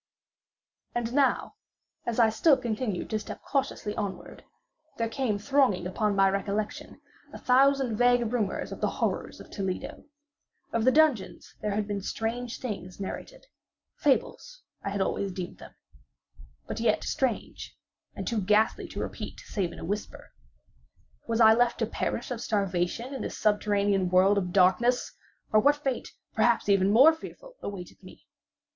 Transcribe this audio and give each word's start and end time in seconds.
And 0.95 1.13
now, 1.13 1.57
as 2.07 2.17
I 2.19 2.31
still 2.31 2.57
continued 2.57 3.07
to 3.11 3.19
step 3.19 3.43
cautiously 3.43 3.95
onward, 3.95 4.43
there 4.97 5.07
came 5.07 5.37
thronging 5.37 5.85
upon 5.85 6.15
my 6.15 6.27
recollection 6.27 6.99
a 7.31 7.37
thousand 7.37 7.97
vague 7.97 8.33
rumors 8.33 8.71
of 8.71 8.81
the 8.81 8.89
horrors 8.89 9.39
of 9.39 9.51
Toledo. 9.51 10.05
Of 10.73 10.85
the 10.85 10.91
dungeons 10.91 11.53
there 11.61 11.75
had 11.75 11.87
been 11.87 12.01
strange 12.01 12.57
things 12.57 12.99
narrated—fables 12.99 14.63
I 14.83 14.89
had 14.89 15.01
always 15.01 15.31
deemed 15.33 15.59
them—but 15.59 16.79
yet 16.79 17.03
strange, 17.03 17.77
and 18.15 18.27
too 18.27 18.41
ghastly 18.41 18.87
to 18.87 18.99
repeat, 19.01 19.41
save 19.41 19.71
in 19.71 19.77
a 19.77 19.85
whisper. 19.85 20.33
Was 21.27 21.39
I 21.39 21.53
left 21.53 21.77
to 21.77 21.85
perish 21.85 22.31
of 22.31 22.41
starvation 22.41 23.13
in 23.13 23.21
this 23.21 23.37
subterranean 23.37 24.09
world 24.09 24.39
of 24.39 24.51
darkness; 24.51 25.13
or 25.53 25.59
what 25.59 25.75
fate, 25.75 26.11
perhaps 26.33 26.69
even 26.69 26.89
more 26.91 27.13
fearful, 27.13 27.57
awaited 27.61 28.01
me? 28.01 28.25